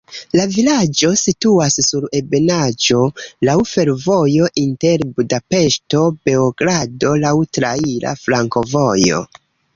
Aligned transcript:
La 0.37 0.43
vilaĝo 0.53 1.09
situas 1.23 1.75
sur 1.87 2.07
ebenaĵo, 2.19 3.01
laŭ 3.49 3.55
fervojo 3.73 4.49
inter 4.63 5.05
Budapeŝto-Beogrado, 5.21 7.15
laŭ 7.27 7.37
traira 7.61 8.17
flankovojo. 8.25 9.25